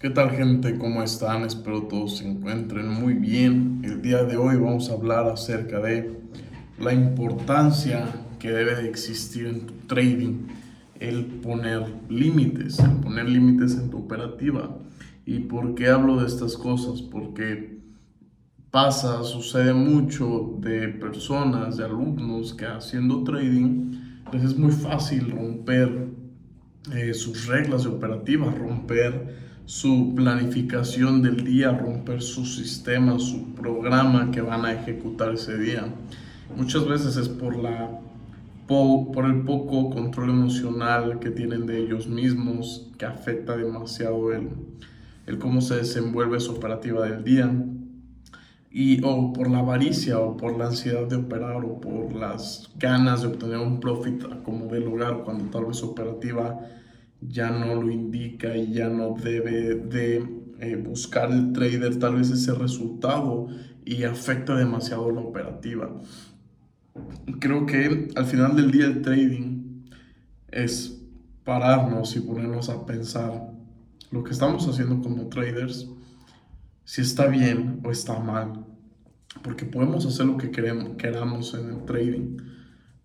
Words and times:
¿Qué 0.00 0.08
tal 0.08 0.30
gente? 0.30 0.78
¿Cómo 0.78 1.02
están? 1.02 1.42
Espero 1.42 1.82
todos 1.82 2.16
se 2.16 2.26
encuentren 2.26 2.88
muy 2.88 3.12
bien. 3.12 3.82
El 3.84 4.00
día 4.00 4.24
de 4.24 4.38
hoy 4.38 4.56
vamos 4.56 4.88
a 4.88 4.94
hablar 4.94 5.28
acerca 5.28 5.78
de 5.78 6.22
la 6.78 6.94
importancia 6.94 8.06
que 8.38 8.50
debe 8.50 8.76
de 8.76 8.88
existir 8.88 9.44
en 9.44 9.66
tu 9.66 9.74
trading, 9.86 10.46
el 10.98 11.26
poner 11.26 11.84
límites, 12.08 12.78
el 12.78 12.92
poner 12.92 13.28
límites 13.28 13.74
en 13.74 13.90
tu 13.90 13.98
operativa. 13.98 14.74
¿Y 15.26 15.40
por 15.40 15.74
qué 15.74 15.88
hablo 15.88 16.18
de 16.18 16.28
estas 16.28 16.56
cosas? 16.56 17.02
Porque 17.02 17.82
pasa, 18.70 19.22
sucede 19.22 19.74
mucho 19.74 20.56
de 20.60 20.88
personas, 20.88 21.76
de 21.76 21.84
alumnos 21.84 22.54
que 22.54 22.64
haciendo 22.64 23.22
trading 23.22 24.22
les 24.32 24.44
es 24.44 24.56
muy 24.56 24.72
fácil 24.72 25.30
romper 25.30 26.08
eh, 26.94 27.12
sus 27.12 27.48
reglas 27.48 27.82
de 27.82 27.90
operativa, 27.90 28.50
romper 28.50 29.49
su 29.70 30.16
planificación 30.16 31.22
del 31.22 31.44
día, 31.44 31.70
romper 31.70 32.22
su 32.22 32.44
sistema, 32.44 33.20
su 33.20 33.54
programa 33.54 34.32
que 34.32 34.40
van 34.40 34.64
a 34.64 34.72
ejecutar 34.72 35.34
ese 35.34 35.56
día. 35.58 35.86
Muchas 36.56 36.88
veces 36.88 37.16
es 37.16 37.28
por, 37.28 37.56
la, 37.56 37.88
por 38.66 39.26
el 39.26 39.42
poco 39.42 39.90
control 39.90 40.30
emocional 40.30 41.20
que 41.20 41.30
tienen 41.30 41.66
de 41.66 41.78
ellos 41.78 42.08
mismos, 42.08 42.90
que 42.98 43.06
afecta 43.06 43.56
demasiado 43.56 44.32
el, 44.32 44.48
el 45.28 45.38
cómo 45.38 45.60
se 45.60 45.76
desenvuelve 45.76 46.40
su 46.40 46.50
operativa 46.50 47.06
del 47.06 47.22
día. 47.22 47.54
Y, 48.72 49.00
o 49.04 49.32
por 49.32 49.48
la 49.48 49.60
avaricia, 49.60 50.18
o 50.18 50.36
por 50.36 50.58
la 50.58 50.66
ansiedad 50.66 51.06
de 51.06 51.14
operar, 51.14 51.64
o 51.64 51.80
por 51.80 52.12
las 52.12 52.72
ganas 52.76 53.22
de 53.22 53.28
obtener 53.28 53.58
un 53.58 53.78
profit 53.78 54.42
como 54.42 54.66
del 54.66 54.86
lugar, 54.86 55.22
cuando 55.24 55.44
tal 55.44 55.66
vez 55.66 55.76
su 55.76 55.90
operativa 55.90 56.58
ya 57.20 57.50
no 57.50 57.74
lo 57.74 57.90
indica 57.90 58.56
y 58.56 58.72
ya 58.72 58.88
no 58.88 59.14
debe 59.14 59.74
de 59.74 60.26
eh, 60.60 60.76
buscar 60.76 61.30
el 61.30 61.52
trader 61.52 61.98
tal 61.98 62.16
vez 62.16 62.30
ese 62.30 62.52
resultado 62.54 63.48
y 63.84 64.04
afecta 64.04 64.54
demasiado 64.54 65.10
la 65.10 65.20
operativa. 65.20 65.90
Creo 67.38 67.66
que 67.66 68.08
al 68.14 68.26
final 68.26 68.56
del 68.56 68.70
día 68.70 68.86
el 68.86 69.02
trading 69.02 69.84
es 70.48 71.00
pararnos 71.44 72.16
y 72.16 72.20
ponernos 72.20 72.68
a 72.68 72.84
pensar 72.84 73.52
lo 74.10 74.24
que 74.24 74.32
estamos 74.32 74.66
haciendo 74.68 75.00
como 75.00 75.28
traders, 75.28 75.88
si 76.84 77.02
está 77.02 77.26
bien 77.26 77.80
o 77.84 77.90
está 77.90 78.18
mal. 78.18 78.64
Porque 79.42 79.64
podemos 79.64 80.04
hacer 80.06 80.26
lo 80.26 80.36
que 80.36 80.50
queremos, 80.50 80.96
queramos 80.96 81.54
en 81.54 81.70
el 81.70 81.84
trading, 81.84 82.36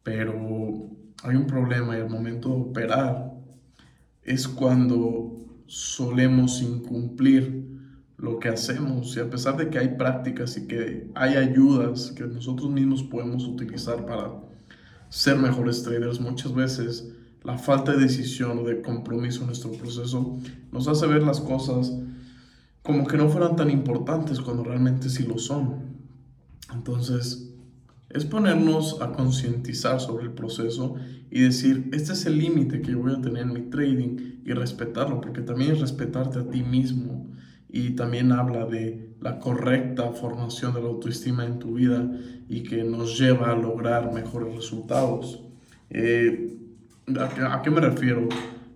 pero 0.02 0.90
hay 1.24 1.36
un 1.36 1.46
problema 1.46 1.98
y 1.98 2.02
al 2.02 2.10
momento 2.10 2.50
de 2.50 2.56
operar 2.56 3.35
es 4.26 4.48
cuando 4.48 5.46
solemos 5.68 6.62
incumplir 6.62 7.64
lo 8.18 8.40
que 8.40 8.50
hacemos 8.50 9.16
y 9.16 9.20
a 9.20 9.30
pesar 9.30 9.58
de 9.58 9.70
que 9.70 9.78
hay 9.78 9.90
prácticas 9.98 10.58
y 10.58 10.68
que 10.68 11.12
hay 11.16 11.36
ayudas 11.36 12.12
que 12.12 12.26
nosotros 12.26 12.70
mismos 12.70 13.04
podemos 13.04 13.46
utilizar 13.46 14.06
para 14.06 14.32
ser 15.10 15.38
mejores 15.38 15.84
traders, 15.84 16.20
muchas 16.20 16.54
veces 16.54 17.14
la 17.44 17.58
falta 17.58 17.92
de 17.92 18.00
decisión 18.00 18.60
o 18.60 18.64
de 18.64 18.82
compromiso 18.82 19.42
en 19.42 19.48
nuestro 19.48 19.72
proceso 19.72 20.40
nos 20.72 20.88
hace 20.88 21.06
ver 21.08 21.24
las 21.24 21.40
cosas 21.40 21.94
como 22.82 23.06
que 23.06 23.18
no 23.18 23.30
fueran 23.30 23.56
tan 23.56 23.70
importantes 23.70 24.40
cuando 24.40 24.64
realmente 24.64 25.10
sí 25.10 25.24
lo 25.24 25.38
son. 25.40 25.96
Entonces, 26.72 27.52
es 28.10 28.26
ponernos 28.26 29.02
a 29.02 29.12
concientizar 29.12 30.00
sobre 30.00 30.26
el 30.26 30.32
proceso 30.32 30.96
y 31.30 31.42
decir, 31.42 31.90
este 31.92 32.14
es 32.14 32.26
el 32.26 32.38
límite 32.38 32.82
que 32.82 32.96
voy 32.96 33.14
a 33.14 33.22
tener 33.22 33.44
en 33.44 33.54
mi 33.54 33.62
trading 33.76 34.42
y 34.46 34.54
respetarlo, 34.54 35.20
porque 35.20 35.42
también 35.42 35.72
es 35.72 35.82
respetarte 35.82 36.40
a 36.40 36.50
ti 36.50 36.64
mismo 36.64 37.30
y 37.70 37.92
también 37.92 38.32
habla 38.32 38.66
de 38.66 39.10
la 39.20 39.40
correcta 39.40 40.12
formación 40.12 40.74
de 40.74 40.82
la 40.82 40.88
autoestima 40.88 41.46
en 41.46 41.60
tu 41.60 41.74
vida 41.74 42.10
y 42.48 42.64
que 42.64 42.84
nos 42.84 43.20
lleva 43.20 43.52
a 43.52 43.56
lograr 43.56 44.14
mejores 44.14 44.56
resultados. 44.56 45.44
Eh, 45.90 46.58
¿a, 47.20 47.62
qué 47.62 47.70
me 47.70 47.82
refiero? 47.82 48.30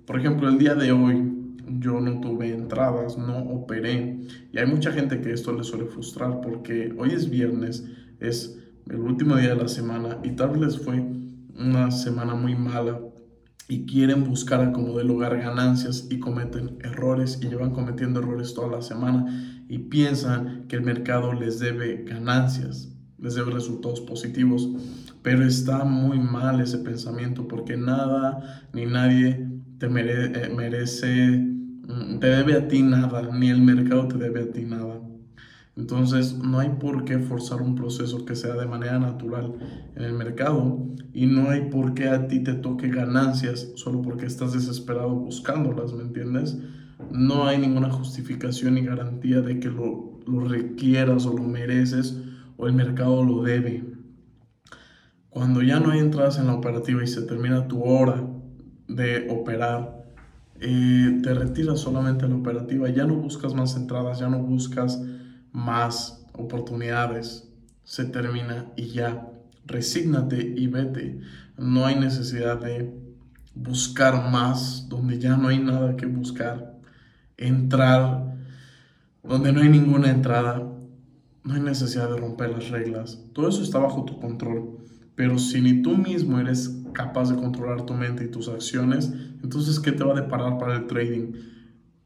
Por 0.06 0.20
ejemplo, 0.20 0.50
el 0.50 0.58
día 0.58 0.76
de 0.76 0.92
hoy 0.92 1.34
yo 1.80 2.02
no 2.02 2.20
tuve 2.20 2.52
entradas, 2.52 3.18
no 3.18 3.38
operé 3.38 4.20
y 4.52 4.58
hay 4.58 4.66
mucha 4.66 4.92
gente 4.92 5.22
que 5.22 5.32
esto 5.32 5.54
le 5.54 5.64
suele 5.64 5.86
frustrar 5.86 6.42
porque 6.42 6.94
hoy 6.98 7.12
es 7.12 7.30
viernes, 7.30 7.86
es 8.20 8.60
el 8.90 9.00
último 9.00 9.38
día 9.38 9.50
de 9.50 9.62
la 9.62 9.68
semana 9.68 10.18
y 10.24 10.32
tal 10.32 10.58
vez 10.58 10.78
fue 10.80 11.06
una 11.58 11.92
semana 11.92 12.34
muy 12.36 12.56
mala 12.56 13.00
y 13.70 13.86
quieren 13.86 14.24
buscar 14.26 14.72
como 14.72 14.98
de 14.98 15.04
lugar 15.04 15.38
ganancias 15.38 16.08
y 16.10 16.20
cometen 16.20 16.80
errores 16.82 17.40
y 17.40 17.48
llevan 17.48 17.70
cometiendo 17.70 18.20
errores 18.20 18.56
toda 18.56 18.68
la 18.68 18.82
semana 18.82 19.64
y 19.70 19.78
piensan 19.78 20.66
que 20.68 20.76
el 20.76 20.82
mercado 20.82 21.34
les 21.34 21.60
debe 21.60 22.04
ganancias, 22.04 22.92
les 23.20 23.36
debe 23.36 23.52
resultados 23.52 24.02
positivos, 24.02 24.68
pero 25.22 25.46
está 25.46 25.84
muy 25.84 26.20
mal 26.20 26.60
ese 26.60 26.80
pensamiento 26.80 27.48
porque 27.48 27.78
nada 27.78 28.68
ni 28.74 28.88
nadie 28.88 29.48
te 29.78 29.86
eh, 29.86 30.50
merece, 30.56 31.38
mm, 31.38 32.20
te 32.20 32.28
debe 32.28 32.56
a 32.56 32.68
ti 32.68 32.82
nada, 32.82 33.30
ni 33.32 33.50
el 33.50 33.62
mercado 33.62 34.08
te 34.08 34.18
debe 34.18 34.42
a 34.42 34.52
ti 34.52 34.64
nada. 34.64 35.00
Entonces 35.80 36.38
no 36.38 36.60
hay 36.60 36.72
por 36.72 37.06
qué 37.06 37.20
forzar 37.20 37.62
un 37.62 37.74
proceso 37.74 38.26
que 38.26 38.36
sea 38.36 38.56
de 38.56 38.66
manera 38.66 39.00
natural 39.00 39.54
en 39.96 40.04
el 40.04 40.12
mercado 40.12 40.86
y 41.14 41.26
no 41.26 41.50
hay 41.50 41.70
por 41.70 41.94
qué 41.94 42.10
a 42.10 42.28
ti 42.28 42.44
te 42.44 42.54
toque 42.54 42.90
ganancias 42.90 43.72
solo 43.76 44.02
porque 44.02 44.26
estás 44.26 44.52
desesperado 44.52 45.12
buscándolas, 45.12 45.94
¿me 45.94 46.04
entiendes? 46.04 46.58
No 47.12 47.46
hay 47.46 47.60
ninguna 47.60 47.90
justificación 47.90 48.74
ni 48.74 48.82
garantía 48.82 49.40
de 49.40 49.62
que 49.62 49.70
lo, 49.70 50.20
lo 50.28 50.42
requieras 50.42 51.26
o 51.26 51.34
lo 51.34 51.44
mereces 51.44 52.18
o 52.58 52.68
el 52.68 52.74
mercado 52.74 53.24
lo 53.24 53.42
debe. 53.42 53.86
Cuando 55.30 55.62
ya 55.62 55.80
no 55.80 55.92
hay 55.92 56.00
entradas 56.00 56.40
en 56.40 56.48
la 56.48 56.56
operativa 56.56 57.02
y 57.02 57.08
se 57.08 57.22
termina 57.22 57.70
tu 57.70 57.82
hora 57.84 58.28
de 58.90 59.30
operar, 59.30 60.04
eh, 60.60 61.22
te 61.24 61.34
retiras 61.34 61.80
solamente 61.80 62.26
en 62.26 62.32
la 62.32 62.38
operativa, 62.38 62.90
ya 62.90 63.06
no 63.06 63.16
buscas 63.16 63.54
más 63.54 63.78
entradas, 63.78 64.20
ya 64.20 64.28
no 64.28 64.40
buscas 64.40 65.02
más 65.52 66.26
oportunidades. 66.34 67.48
Se 67.84 68.06
termina 68.06 68.72
y 68.76 68.88
ya. 68.88 69.30
Resígnate 69.66 70.42
y 70.56 70.68
vete. 70.68 71.20
No 71.58 71.86
hay 71.86 71.96
necesidad 71.96 72.60
de 72.60 72.94
buscar 73.54 74.32
más 74.32 74.88
donde 74.90 75.20
ya 75.20 75.38
no 75.38 75.50
hay 75.50 75.60
nada 75.60 75.96
que 75.96 76.06
buscar. 76.06 76.78
Entrar 77.38 78.36
donde 79.24 79.52
no 79.52 79.62
hay 79.62 79.70
ninguna 79.70 80.10
entrada. 80.10 80.68
No 81.44 81.54
hay 81.54 81.62
necesidad 81.62 82.10
de 82.10 82.18
romper 82.18 82.52
las 82.52 82.70
reglas. 82.70 83.20
Todo 83.34 83.50
eso 83.50 83.64
está 83.64 83.80
bajo 83.80 84.06
tu 84.06 84.20
control. 84.20 84.78
Pero 85.16 85.38
si 85.38 85.62
ni 85.62 85.82
tú 85.82 85.98
mismo 85.98 86.40
eres 86.40 86.76
capaz 86.94 87.30
de 87.30 87.36
controlar 87.36 87.86
tu 87.86 87.94
mente 87.94 88.24
y 88.24 88.32
tus 88.32 88.48
acciones, 88.48 89.12
entonces 89.44 89.80
¿qué 89.80 89.92
te 89.92 90.04
va 90.04 90.14
a 90.14 90.22
deparar 90.22 90.58
para 90.58 90.78
el 90.78 90.88
trading? 90.88 91.34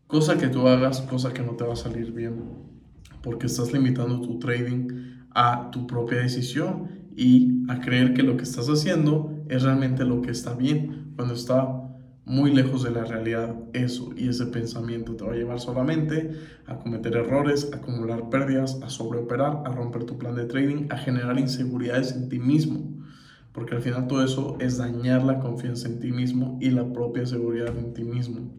Cosa 0.08 0.38
que 0.38 0.48
tú 0.48 0.68
hagas, 0.68 1.02
cosa 1.02 1.34
que 1.34 1.44
no 1.44 1.52
te 1.52 1.64
va 1.64 1.74
a 1.74 1.78
salir 1.78 2.12
bien 2.12 2.73
porque 3.22 3.48
estás 3.48 3.74
limitando 3.74 4.22
tu 4.22 4.40
trading 4.40 4.88
a 5.34 5.72
tu 5.72 5.88
propia 5.88 6.20
decisión 6.20 6.90
y 7.16 7.64
a 7.70 7.80
creer 7.80 8.14
que 8.14 8.24
lo 8.24 8.38
que 8.38 8.44
estás 8.44 8.68
haciendo 8.68 9.44
es 9.50 9.64
realmente 9.64 10.06
lo 10.06 10.22
que 10.22 10.32
está 10.32 10.54
bien, 10.54 11.14
cuando 11.16 11.34
está 11.34 11.84
muy 12.26 12.54
lejos 12.54 12.84
de 12.84 12.92
la 12.92 13.04
realidad 13.04 13.56
eso 13.74 14.12
y 14.16 14.30
ese 14.30 14.46
pensamiento 14.46 15.16
te 15.16 15.26
va 15.26 15.34
a 15.34 15.36
llevar 15.36 15.60
solamente 15.60 16.32
a 16.66 16.78
cometer 16.78 17.18
errores, 17.18 17.70
a 17.74 17.78
acumular 17.78 18.30
pérdidas, 18.30 18.80
a 18.82 18.90
sobreoperar, 18.90 19.64
a 19.66 19.72
romper 19.72 20.06
tu 20.06 20.18
plan 20.18 20.36
de 20.36 20.46
trading, 20.46 20.88
a 20.90 20.98
generar 20.98 21.38
inseguridades 21.38 22.14
en 22.14 22.30
ti 22.30 22.40
mismo, 22.40 22.98
porque 23.52 23.76
al 23.76 23.82
final 23.82 24.08
todo 24.08 24.24
eso 24.24 24.58
es 24.60 24.78
dañar 24.78 25.24
la 25.24 25.40
confianza 25.40 25.88
en 25.88 26.00
ti 26.00 26.12
mismo 26.12 26.58
y 26.62 26.72
la 26.72 26.92
propia 26.94 27.26
seguridad 27.26 27.78
en 27.78 27.94
ti 27.94 28.04
mismo. 28.04 28.54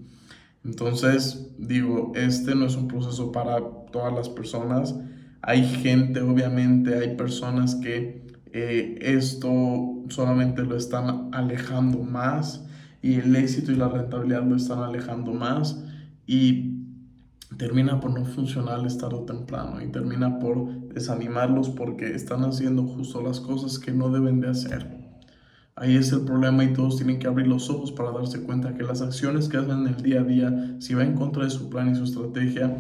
Entonces, 0.62 1.50
digo, 1.59 2.12
este 2.15 2.55
no 2.55 2.67
es 2.67 2.76
un 2.76 2.88
proceso 2.88 3.32
para 3.32 3.58
todas 3.94 4.12
las 4.12 4.29
personas. 4.29 4.96
Hay 5.41 5.64
gente, 5.64 6.20
obviamente, 6.20 6.99
hay 6.99 7.14
personas 7.17 7.76
que 7.76 8.26
eh, 8.52 8.99
esto 9.00 10.02
solamente 10.08 10.62
lo 10.62 10.76
están 10.76 11.31
alejando 11.32 12.02
más 12.02 12.67
y 13.02 13.14
el 13.14 13.37
éxito 13.37 13.70
y 13.70 13.76
la 13.76 13.88
rentabilidad 13.88 14.43
lo 14.43 14.56
están 14.56 14.81
alejando 14.81 15.32
más 15.32 15.81
y 16.26 16.73
termina 17.56 18.00
por 18.00 18.19
no 18.19 18.25
funcionar 18.25 18.81
tarde 18.96 19.14
o 19.14 19.25
temprano 19.25 19.81
y 19.81 19.87
termina 19.87 20.41
por 20.41 20.88
desanimarlos 20.88 21.70
porque 21.70 22.17
están 22.17 22.43
haciendo 22.43 22.82
justo 22.82 23.23
las 23.23 23.38
cosas 23.38 23.79
que 23.79 23.93
no 23.93 24.08
deben 24.08 24.41
de 24.41 24.49
hacer. 24.49 25.05
Ahí 25.76 25.94
es 25.96 26.11
el 26.11 26.23
problema 26.23 26.64
y 26.64 26.73
todos 26.73 26.96
tienen 26.96 27.20
que 27.20 27.29
abrir 27.29 27.46
los 27.46 27.70
ojos 27.70 27.93
para 27.93 28.11
darse 28.11 28.43
cuenta 28.43 28.75
que 28.75 28.82
las 28.82 29.02
acciones 29.02 29.49
que 29.49 29.58
hacen 29.58 29.87
en 29.87 29.87
el 29.94 30.02
día 30.02 30.20
a 30.20 30.25
día, 30.25 30.76
si 30.81 30.94
va 30.94 31.05
en 31.05 31.14
contra 31.14 31.44
de 31.44 31.50
su 31.50 31.69
plan 31.69 31.93
y 31.93 31.94
su 31.94 32.05
estrategia, 32.05 32.76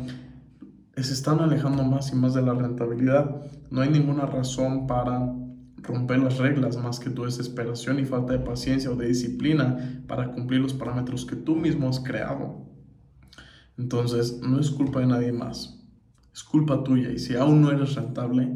se 1.02 1.12
están 1.12 1.40
alejando 1.40 1.82
más 1.82 2.12
y 2.12 2.16
más 2.16 2.34
de 2.34 2.42
la 2.42 2.54
rentabilidad. 2.54 3.42
No 3.70 3.80
hay 3.80 3.90
ninguna 3.90 4.26
razón 4.26 4.86
para 4.86 5.34
romper 5.82 6.18
las 6.20 6.38
reglas 6.38 6.76
más 6.76 7.00
que 7.00 7.10
tu 7.10 7.24
desesperación 7.24 7.98
y 7.98 8.04
falta 8.04 8.32
de 8.32 8.38
paciencia 8.38 8.90
o 8.90 8.96
de 8.96 9.08
disciplina 9.08 10.02
para 10.06 10.32
cumplir 10.32 10.60
los 10.60 10.72
parámetros 10.72 11.26
que 11.26 11.36
tú 11.36 11.56
mismo 11.56 11.88
has 11.88 12.00
creado. 12.00 12.64
Entonces, 13.76 14.40
no 14.40 14.60
es 14.60 14.70
culpa 14.70 15.00
de 15.00 15.06
nadie 15.06 15.32
más, 15.32 15.82
es 16.32 16.44
culpa 16.44 16.84
tuya. 16.84 17.10
Y 17.10 17.18
si 17.18 17.34
aún 17.34 17.60
no 17.60 17.70
eres 17.72 17.96
rentable, 17.96 18.48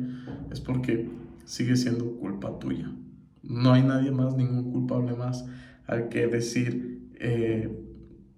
es 0.51 0.61
porque 0.61 1.11
sigue 1.45 1.77
siendo 1.77 2.13
culpa 2.19 2.59
tuya. 2.59 2.93
No 3.43 3.73
hay 3.73 3.83
nadie 3.83 4.11
más, 4.11 4.37
ningún 4.37 4.71
culpable 4.71 5.15
más 5.15 5.45
al 5.87 6.09
que 6.09 6.27
decir 6.27 7.11
eh, 7.19 7.69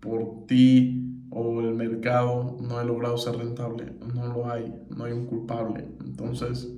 por 0.00 0.46
ti 0.46 1.09
o 1.31 1.61
el 1.61 1.75
mercado 1.75 2.56
no 2.61 2.81
he 2.81 2.85
logrado 2.85 3.17
ser 3.19 3.37
rentable. 3.37 3.93
No 4.15 4.27
lo 4.29 4.50
hay, 4.50 4.75
no 4.91 5.05
hay 5.05 5.12
un 5.12 5.27
culpable. 5.27 5.87
Entonces, 6.00 6.69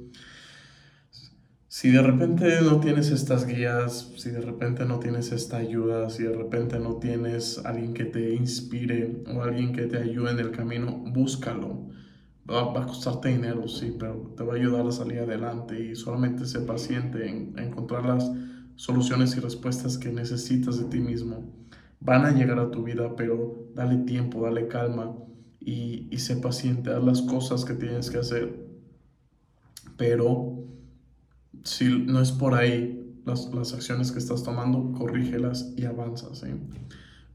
si 1.68 1.90
de 1.90 2.02
repente 2.02 2.60
no 2.60 2.80
tienes 2.80 3.10
estas 3.10 3.46
guías, 3.46 4.12
si 4.16 4.30
de 4.30 4.42
repente 4.42 4.84
no 4.84 4.98
tienes 4.98 5.32
esta 5.32 5.56
ayuda, 5.56 6.10
si 6.10 6.22
de 6.22 6.34
repente 6.34 6.78
no 6.78 6.96
tienes 6.96 7.62
alguien 7.64 7.94
que 7.94 8.04
te 8.04 8.34
inspire 8.34 9.22
o 9.34 9.42
alguien 9.42 9.72
que 9.72 9.86
te 9.86 9.96
ayude 9.96 10.32
en 10.32 10.38
el 10.38 10.50
camino, 10.50 11.02
búscalo. 11.06 11.88
Va, 12.48 12.78
a 12.78 12.86
costarte 12.86 13.30
dinero, 13.30 13.68
sí, 13.68 13.96
pero 13.98 14.34
te 14.36 14.44
va 14.44 14.52
a 14.52 14.56
ayudar 14.56 14.86
a 14.86 14.92
salir 14.92 15.20
adelante 15.20 15.80
y 15.80 15.94
solamente 15.94 16.44
sé 16.44 16.60
paciente 16.60 17.26
en, 17.26 17.58
encontrar 17.58 18.04
las 18.04 18.30
soluciones 18.76 19.34
y 19.36 19.40
respuestas 19.40 19.96
que 19.96 20.12
necesitas 20.12 20.78
de 20.78 20.84
ti 20.84 21.00
mismo. 21.00 21.61
Van 22.04 22.24
a 22.24 22.32
llegar 22.32 22.58
a 22.58 22.70
tu 22.70 22.82
vida, 22.82 23.14
pero 23.16 23.68
dale 23.74 23.98
tiempo, 23.98 24.42
dale 24.42 24.66
calma 24.66 25.14
y, 25.60 26.08
y 26.10 26.18
sé 26.18 26.36
paciente, 26.36 26.90
haz 26.90 27.02
las 27.02 27.22
cosas 27.22 27.64
que 27.64 27.74
tienes 27.74 28.10
que 28.10 28.18
hacer. 28.18 28.66
Pero 29.96 30.64
si 31.62 32.04
no 32.06 32.20
es 32.20 32.32
por 32.32 32.54
ahí 32.54 33.20
las, 33.24 33.52
las 33.54 33.72
acciones 33.72 34.10
que 34.10 34.18
estás 34.18 34.42
tomando, 34.42 34.92
corrígelas 34.92 35.72
y 35.76 35.84
avanzas. 35.84 36.44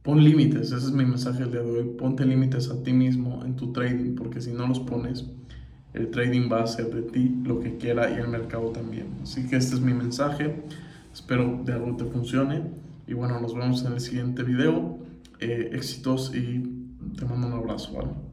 Pon 0.03 0.23
límites, 0.23 0.71
ese 0.71 0.87
es 0.87 0.91
mi 0.91 1.05
mensaje 1.05 1.43
el 1.43 1.51
día 1.51 1.61
de 1.61 1.71
hoy. 1.71 1.83
Ponte 1.97 2.25
límites 2.25 2.69
a 2.69 2.81
ti 2.83 2.93
mismo 2.93 3.43
en 3.43 3.55
tu 3.55 3.71
trading, 3.71 4.15
porque 4.15 4.41
si 4.41 4.51
no 4.51 4.67
los 4.67 4.79
pones, 4.79 5.25
el 5.93 6.09
trading 6.11 6.49
va 6.51 6.59
a 6.59 6.63
hacer 6.63 6.93
de 6.93 7.01
ti 7.03 7.41
lo 7.43 7.59
que 7.59 7.77
quiera 7.77 8.09
y 8.09 8.15
el 8.15 8.27
mercado 8.27 8.69
también. 8.69 9.07
Así 9.23 9.47
que 9.47 9.57
este 9.57 9.75
es 9.75 9.81
mi 9.81 9.93
mensaje. 9.93 10.63
Espero 11.13 11.61
de 11.65 11.73
algo 11.73 11.95
te 11.97 12.05
funcione. 12.05 12.63
Y 13.07 13.13
bueno, 13.13 13.39
nos 13.39 13.55
vemos 13.55 13.83
en 13.85 13.93
el 13.93 13.99
siguiente 13.99 14.43
video. 14.43 14.99
Eh, 15.39 15.69
éxitos 15.73 16.33
y 16.35 16.63
te 17.17 17.25
mando 17.25 17.47
un 17.47 17.53
abrazo, 17.53 17.93
¿vale? 17.93 18.26